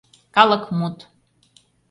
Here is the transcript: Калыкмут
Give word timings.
Калыкмут 0.35 0.97